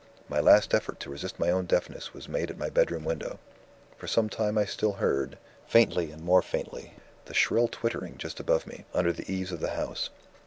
[0.27, 3.37] My last effort to resist my own deafness was made at my bedroom window.
[3.97, 8.65] For some time I still heard, faintly and more faintly, the shrill twittering just above
[8.65, 10.09] me, under the eaves of the house.